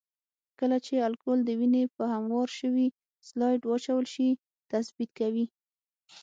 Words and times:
کله 0.59 0.77
چې 0.85 1.03
الکول 1.07 1.39
د 1.45 1.49
وینې 1.59 1.83
په 1.95 2.03
هموار 2.13 2.49
شوي 2.59 2.87
سلایډ 3.27 3.61
واچول 3.65 4.05
شي 4.13 4.29
تثبیت 4.71 5.09
کوي. 5.19 5.45